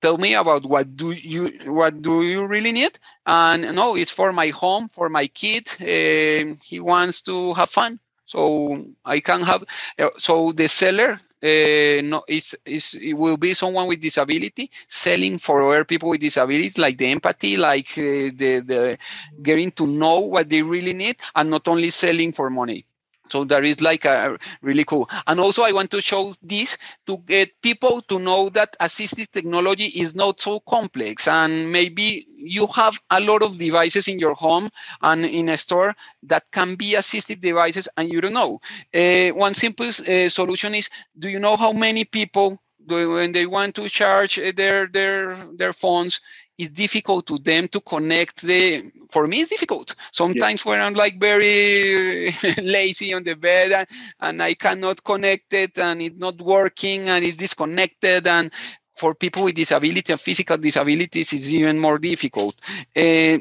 [0.00, 2.98] tell me about what do you what do you really need?
[3.26, 5.68] And no it's for my home for my kid.
[5.80, 7.98] Uh, he wants to have fun.
[8.26, 9.64] So i can have
[9.98, 15.38] uh, so the seller uh, no, it's, it's, it will be someone with disability selling
[15.38, 18.98] for other people with disabilities, like the empathy, like uh, the, the
[19.42, 22.86] getting to know what they really need, and not only selling for money.
[23.28, 25.08] So there is like a really cool.
[25.26, 29.86] And also I want to show this to get people to know that assistive technology
[29.86, 31.26] is not so complex.
[31.28, 34.68] And maybe you have a lot of devices in your home
[35.02, 38.60] and in a store that can be assistive devices and you don't know.
[38.94, 42.58] Uh, one simple uh, solution is, do you know how many people
[42.88, 46.20] when they want to charge their their their phones
[46.58, 49.94] it's difficult to them to connect the for me it's difficult.
[50.12, 50.70] Sometimes yeah.
[50.70, 52.30] when i'm like very
[52.62, 53.88] lazy on the bed and,
[54.20, 58.50] and i cannot connect it and it's not working and it's disconnected and
[58.96, 62.56] for people with disability and physical disabilities it's even more difficult.
[62.96, 63.38] Uh,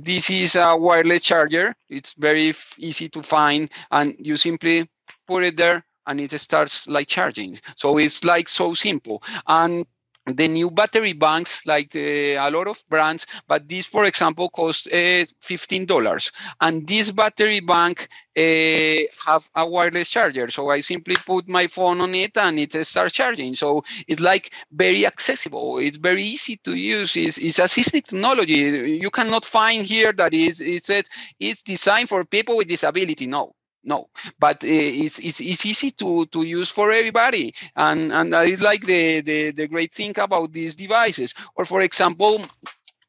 [0.00, 1.74] this is a wireless charger.
[1.90, 4.88] It's very easy to find and you simply
[5.26, 7.58] put it there and it starts like charging.
[7.76, 9.22] So it's like so simple.
[9.46, 9.86] And
[10.26, 14.86] the new battery banks like the, a lot of brands but this for example costs
[14.86, 16.30] uh, $15
[16.60, 20.48] and this battery bank uh, have a wireless charger.
[20.50, 23.56] So i simply put my phone on it and it starts charging.
[23.56, 25.78] So it's like very accessible.
[25.78, 27.16] It's very easy to use.
[27.16, 28.98] It's, it's assistive technology.
[29.02, 31.06] You cannot find here that is it said
[31.40, 33.26] it's designed for people with disability.
[33.26, 38.32] No no but uh, it's, it's, it's easy to to use for everybody and and
[38.32, 42.40] that is like the, the the great thing about these devices or for example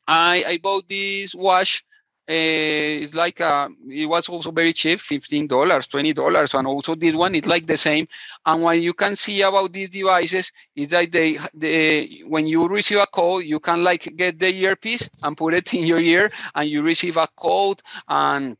[0.07, 1.83] i i bought this watch
[2.29, 6.95] uh, it's like uh, it was also very cheap, fifteen dollars, twenty dollars, and also
[6.95, 8.07] this one is like the same.
[8.45, 12.99] And what you can see about these devices is that they, they when you receive
[12.99, 16.69] a call, you can like get the earpiece and put it in your ear, and
[16.69, 18.55] you receive a code and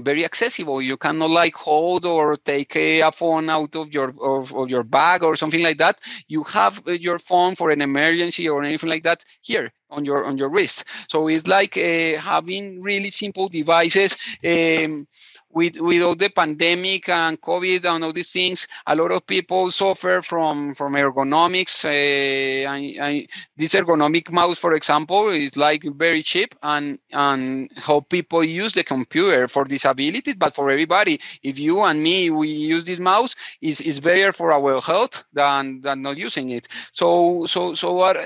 [0.00, 0.80] very accessible.
[0.80, 5.22] You cannot like hold or take a, phone out of your of, of, your bag
[5.22, 6.00] or something like that.
[6.28, 10.24] You have uh, your phone for an emergency or anything like that here on your
[10.24, 10.84] on your wrist.
[11.08, 14.16] So it's like uh, having really simple devices.
[14.44, 15.06] Um,
[15.52, 19.70] with with all the pandemic and COVID and all these things, a lot of people
[19.70, 21.84] suffer from from ergonomics.
[21.84, 28.72] Uh, this ergonomic mouse, for example, is like very cheap and and how people use
[28.72, 31.20] the computer for disability, but for everybody.
[31.42, 35.80] If you and me we use this mouse, is is better for our health than
[35.82, 36.68] than not using it.
[36.92, 38.16] So so so what?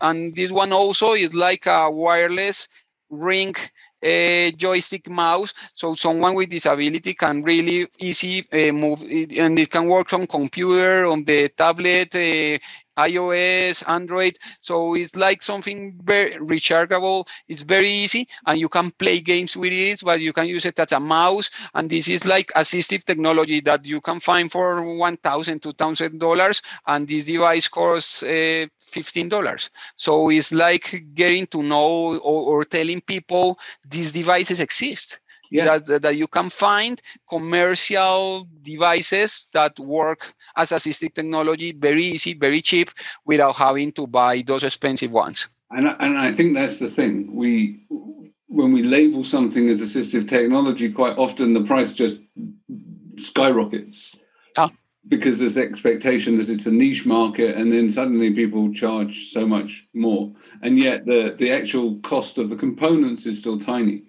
[0.00, 2.68] And this one also is like a wireless
[3.10, 3.54] ring
[4.04, 5.54] a joystick mouse.
[5.74, 10.26] So someone with disability can really easy uh, move it, and it can work on
[10.26, 12.58] computer on the tablet uh,
[12.98, 14.38] ios android.
[14.60, 17.26] So it's like something very rechargeable.
[17.48, 20.78] It's very easy and you can play games with it but you can use it
[20.78, 21.50] as a mouse.
[21.74, 27.06] And this is like assistive technology that you can find for 1000 2000 dollars and
[27.08, 33.58] this device costs uh, $15 so it's like getting to know or, or telling people
[33.88, 35.18] these devices exist
[35.54, 35.78] yeah.
[35.78, 42.60] that, that you can find commercial devices that work as assistive technology very easy very
[42.60, 42.90] cheap
[43.24, 45.48] without having to buy those expensive ones.
[45.70, 47.34] And, and i think that's the thing.
[47.34, 47.84] We
[48.48, 52.20] when we label something as assistive technology quite often the price just
[53.18, 54.16] skyrockets.
[54.58, 54.68] Yeah
[55.08, 59.84] because there's expectation that it's a niche market and then suddenly people charge so much
[59.92, 60.32] more.
[60.62, 64.04] And yet the the actual cost of the components is still tiny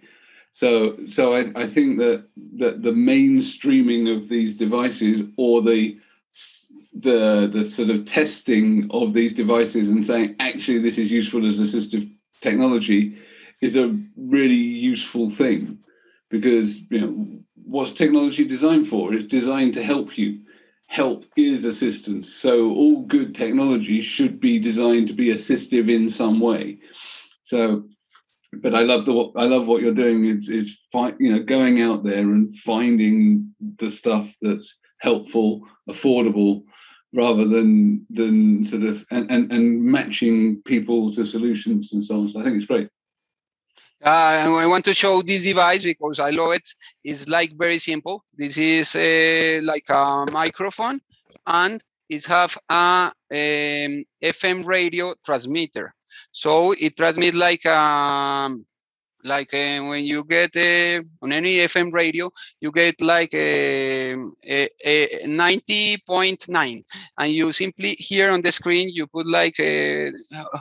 [0.56, 2.26] so so i, I think that
[2.58, 6.00] that the mainstreaming of these devices or the
[6.94, 11.60] the the sort of testing of these devices and saying actually this is useful as
[11.60, 12.10] assistive
[12.42, 13.18] technology
[13.62, 15.78] is a really useful thing
[16.30, 17.14] because you know
[17.66, 20.40] what's technology designed for it's designed to help you
[20.88, 22.34] help is assistance.
[22.34, 26.80] So all good technology should be designed to be assistive in some way.
[27.44, 27.84] So,
[28.62, 30.26] but I love the I love what you're doing.
[30.26, 36.64] Is is find, you know going out there and finding the stuff that's helpful, affordable,
[37.14, 42.30] rather than than sort of and and, and matching people to solutions and so on.
[42.30, 42.90] So I think it's great.
[44.04, 46.70] Uh, I want to show this device because I love it.
[47.04, 48.24] It's like very simple.
[48.38, 51.00] This is a, like a microphone
[51.48, 55.96] and it have a um, FM radio transmitter.
[56.32, 58.66] So it transmits like um,
[59.24, 64.70] like uh, when you get uh, on any FM radio, you get like a, a,
[64.86, 66.84] a 90.9,
[67.18, 70.12] and you simply here on the screen you put like a,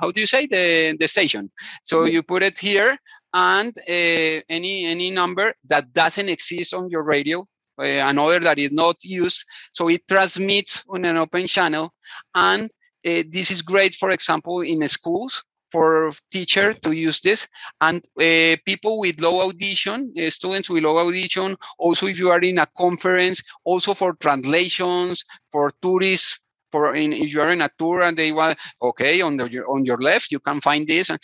[0.01, 0.47] how do you say?
[0.47, 1.51] The the station?
[1.83, 2.97] So you put it here,
[3.33, 7.47] and uh, any any number that doesn't exist on your radio
[7.79, 9.45] uh, another that is not used.
[9.73, 11.93] So it transmits on an open channel
[12.35, 12.71] and
[13.07, 17.49] uh, this is great for example in schools for teacher to use this.
[17.81, 22.38] And uh, people with low audition uh, students with low audition also if you are
[22.38, 26.40] in a conference also for translations for tourists
[26.71, 29.85] for in, if you are in a tour and they want okay on the on
[29.85, 31.11] your left you can find this.
[31.11, 31.19] And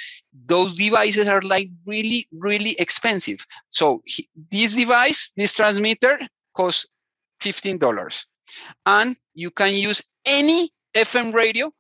[0.47, 3.47] those devices are like really really expensive.
[3.71, 6.19] So he, this device this transmitter
[6.57, 6.87] costs
[7.41, 8.27] $15
[8.87, 11.71] and you can use any fm radio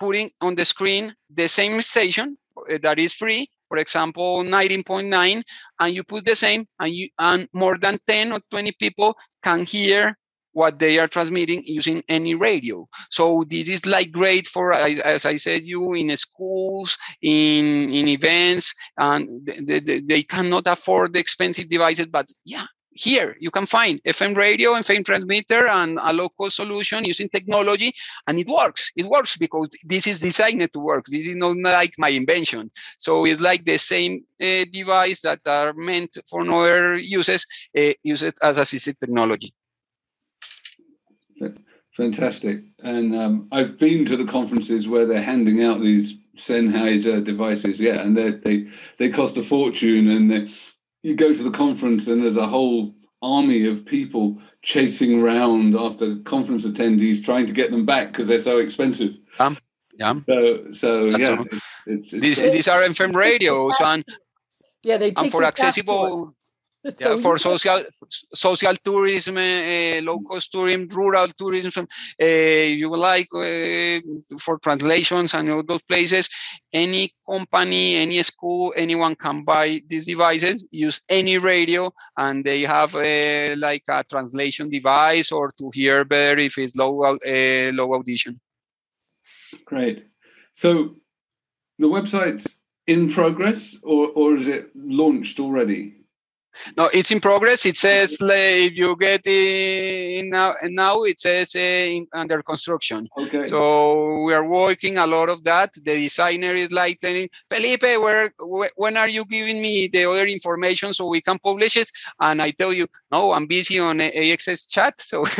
[0.00, 2.36] putting on the screen the same station
[2.70, 5.42] uh, that is free for example 19.9
[5.80, 9.64] and you put the same and you and more than 10 or 20 people can
[9.64, 10.16] hear
[10.54, 12.88] what they are transmitting using any radio.
[13.10, 18.72] So this is like great for, as I said, you in schools, in in events,
[18.96, 22.06] and they, they, they cannot afford the expensive devices.
[22.06, 27.04] But yeah, here you can find FM radio and FM transmitter and a local solution
[27.04, 27.92] using technology,
[28.26, 28.90] and it works.
[28.96, 31.06] It works because this is designed to work.
[31.06, 32.70] This is not like my invention.
[32.98, 38.58] So it's like the same uh, device that are meant for other uses, uh, as
[38.58, 39.52] assistive technology.
[41.96, 42.64] Fantastic.
[42.82, 48.00] And um, I've been to the conferences where they're handing out these Sennheiser devices, yeah,
[48.00, 50.08] and they they they cost a fortune.
[50.08, 50.50] And they,
[51.04, 56.16] you go to the conference, and there's a whole army of people chasing around after
[56.24, 59.14] conference attendees, trying to get them back because they're so expensive.
[59.38, 59.58] Um,
[59.98, 60.14] yeah.
[60.26, 64.02] So so That's yeah, it's, it's, these these are FM radios, and
[64.82, 66.34] Yeah, they take and for accessible passport.
[67.00, 67.82] yeah, So for social
[68.34, 71.88] social tourism, uh, low cost tourism, rural tourism,
[72.20, 74.00] uh, you would like uh,
[74.38, 76.28] for translations and all those places,
[76.72, 82.94] any company, any school, anyone can buy these devices, use any radio, and they have
[82.94, 88.38] uh, like a translation device or to hear better if it's low uh, low audition.
[89.64, 90.04] Great.
[90.54, 90.96] So
[91.78, 92.46] the website's
[92.86, 96.03] in progress or, or is it launched already?
[96.76, 97.64] No, it's in progress.
[97.66, 102.42] It says like, if you get in now, and now it says uh, in, under
[102.42, 103.08] construction.
[103.18, 103.44] Okay.
[103.44, 105.72] So we are working a lot of that.
[105.74, 110.26] The designer is like telling Felipe, where wh- when are you giving me the other
[110.26, 111.90] information so we can publish it?
[112.20, 114.94] And I tell you, no, I'm busy on A- AXS chat.
[115.00, 115.24] So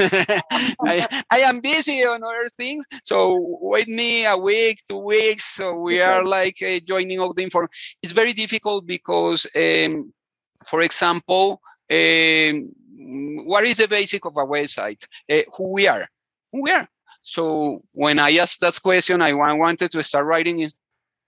[0.86, 2.84] I, I am busy on other things.
[3.04, 5.44] So wait me a week, two weeks.
[5.56, 6.02] So we Okay.
[6.02, 7.70] are like uh, joining all the information.
[8.02, 10.12] It's very difficult because, um,
[10.66, 12.72] for example, um,
[13.46, 15.04] what is the basic of a website?
[15.30, 16.08] Uh, who we are,
[16.52, 16.88] who we are.
[17.22, 20.72] So when I asked that question, I wanted to start writing it,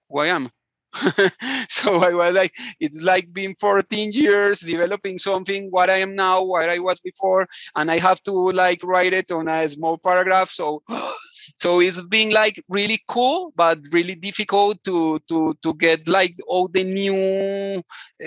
[0.08, 0.50] who I am.
[1.68, 6.42] so I was like, it's like being 14 years developing something, what I am now,
[6.42, 10.50] what I was before, and I have to like write it on a small paragraph.
[10.50, 10.82] So,
[11.56, 16.68] so it's been like really cool, but really difficult to to to get like all
[16.68, 17.82] the new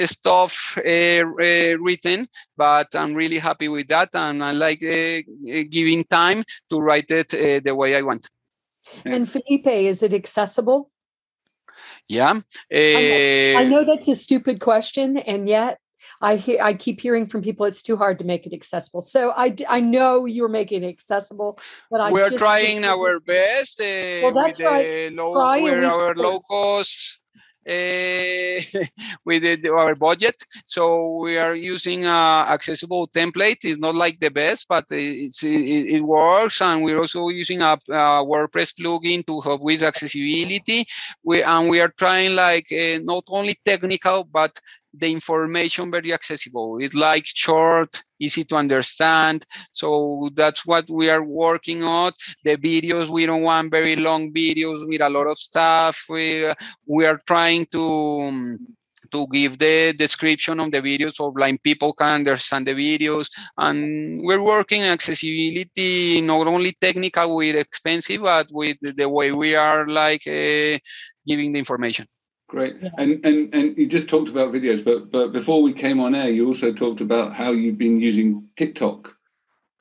[0.05, 2.27] stuff uh, uh, written.
[2.57, 7.11] But I'm really happy with that, and I like uh, uh, giving time to write
[7.11, 8.27] it uh, the way I want.
[9.05, 10.91] And Felipe, is it accessible?
[12.09, 12.41] Yeah.
[12.73, 15.77] I Uh, know that's a stupid question, and yet
[16.21, 19.01] I hear I keep hearing from people it's too hard to make it accessible.
[19.01, 21.59] So I d- I know you're making it accessible,
[21.91, 25.13] but I we're just trying our best uh, Well, that's right.
[25.13, 26.17] low with our support.
[26.17, 27.19] low cost
[29.25, 30.35] with the, our budget.
[30.65, 33.63] So we are using a accessible template.
[33.63, 36.61] It's not like the best but it, it works.
[36.61, 40.85] And we're also using a, a wordpress plugin to help with accessibility.
[41.23, 44.59] We and we are trying like uh, not only technical but
[44.93, 46.77] the information very accessible.
[46.79, 49.45] It's like short easy to understand.
[49.71, 52.11] So that's what we are working on.
[52.43, 56.03] The videos we don't want very long videos with a lot of stuff.
[56.09, 56.51] We,
[56.85, 58.57] we are trying to
[59.11, 63.27] to give the description of the videos so blind people can understand the videos.
[63.57, 69.87] And we're working accessibility not only technical with expensive but with the way we are
[69.87, 70.77] like uh,
[71.25, 72.05] giving the information
[72.49, 72.77] Great.
[72.81, 72.89] Yeah.
[72.97, 76.29] And, and and you just talked about videos, but but before we came on air,
[76.29, 79.13] you also talked about how you've been using TikTok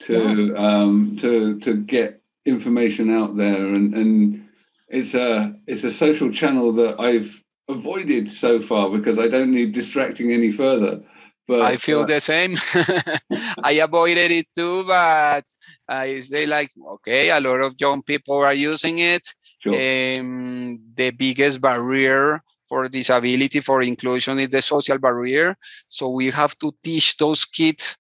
[0.01, 0.57] to Yes.
[0.57, 4.49] um, to to get information out there, and and
[4.87, 9.73] it's a it's a social channel that I've avoided so far because I don't need
[9.73, 11.01] distracting any further.
[11.47, 12.55] But I feel uh, the same.
[13.65, 15.47] I avoided it too, but
[15.89, 19.27] I say like, okay, a lot of young people are using it.
[19.61, 19.73] sure.
[19.73, 25.57] Um, the biggest barrier for disability, for inclusion, is the social barrier.
[25.89, 27.97] So we have to teach those kids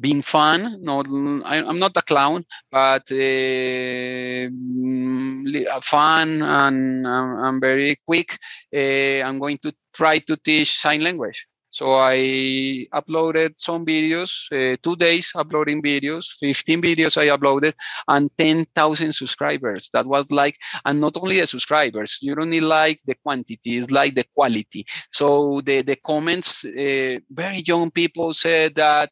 [0.00, 0.78] being fun.
[0.82, 1.06] Not,
[1.44, 4.48] I, I'm not a clown, but uh,
[5.70, 8.38] uh, fun and I'm very quick.
[8.74, 11.46] Uh, I'm going to try to teach sign language.
[11.70, 17.74] So I uploaded some videos, uh, two days uploading videos, 15 videos I uploaded,
[18.06, 19.90] and 10,000 subscribers.
[19.92, 23.90] That was like, and not only the subscribers, you don't need like the quantity, it's
[23.90, 24.86] like the quality.
[25.12, 29.10] So the, the comments, uh, very young people said that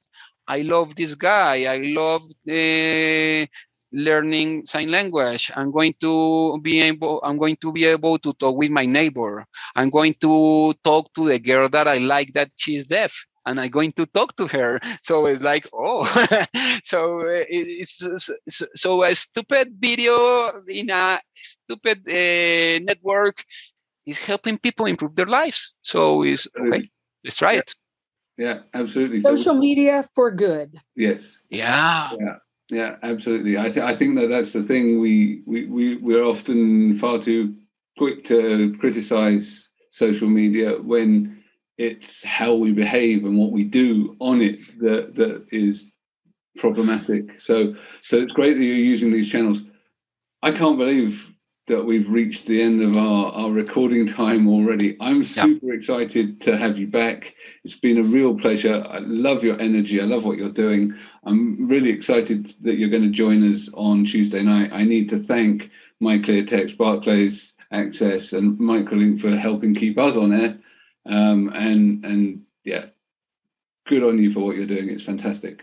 [0.48, 3.46] I love this guy, I love uh,
[3.92, 5.50] learning sign language.
[5.54, 9.44] I'm going to be able, I'm going to be able to talk with my neighbor.
[9.74, 13.14] I'm going to talk to the girl that I like that she's deaf
[13.46, 14.80] and I'm going to talk to her.
[15.02, 16.04] So it's like, oh,
[16.84, 17.98] so it's
[18.48, 23.44] so- so a stupid video in a stupid uh, network
[24.04, 25.74] is helping people improve their lives.
[25.82, 26.90] So it's okay.
[27.24, 27.74] Let's try it.
[28.36, 29.20] yeah, absolutely.
[29.20, 30.78] So- social media for good.
[30.96, 31.22] yes.
[31.48, 32.10] Yeah.
[32.18, 32.36] Yeah,
[32.72, 33.58] absolutely.
[33.58, 35.00] I, th- I think that that's the thing.
[35.00, 37.54] We, we, we, we're often far too
[37.96, 41.42] quick to criticize social media when
[41.78, 45.92] it's how we behave and what we do on it that, that is
[46.58, 47.40] problematic.
[47.40, 49.62] So, so it's great that you're using these channels.
[50.42, 51.30] I can't believe
[51.66, 54.96] that we've reached the end of our, our recording time already.
[55.00, 57.34] I'm super excited to have you back.
[57.64, 58.84] It's been a real pleasure.
[58.88, 60.00] I love your energy.
[60.00, 60.94] I love what you're doing.
[61.24, 64.72] I'm really excited that you're going to join us on Tuesday night.
[64.72, 70.16] I need to thank My Clear Text, Barclays Access, and Microlink for helping keep us
[70.16, 70.58] on air.
[71.04, 72.86] Um, and and yeah,
[73.86, 74.88] good on you for what you're doing.
[74.88, 75.62] It's fantastic.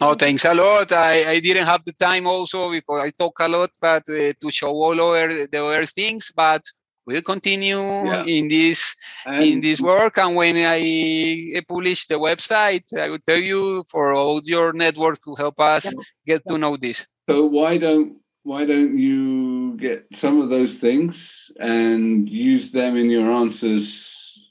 [0.00, 0.92] No, thanks a lot.
[0.92, 4.50] I, I didn't have the time also because I talk a lot, but uh, to
[4.50, 6.32] show all over the other things.
[6.34, 6.62] But
[7.06, 8.24] we'll continue Yeah.
[8.24, 8.94] in this
[9.26, 10.18] in this work.
[10.18, 15.34] And when I publish the website, I will tell you for all your network to
[15.34, 16.02] help us Yeah.
[16.26, 17.06] get to know this.
[17.28, 23.08] so why don't why don't you get some of those things and use them in
[23.10, 23.88] your answers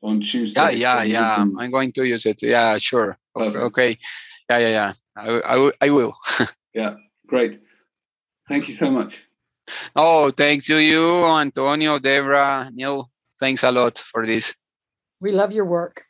[0.02, 0.60] on Tuesday?
[0.60, 1.36] Yeah, yeah, yeah.
[1.36, 2.42] can- I'm going to use it.
[2.42, 3.18] Yeah, sure.
[3.36, 3.58] Okay.
[3.70, 3.98] Okay.
[4.50, 4.94] Yeah, yeah, yeah.
[5.16, 6.18] I, will- I, will-
[6.74, 6.95] yeah.
[7.28, 7.61] Great.
[8.49, 9.24] Thank you so much.
[9.95, 13.09] Oh, thanks to you, Antonio, Debra, Neil.
[13.39, 14.53] Thanks a lot for this.
[15.22, 16.03] We love your work.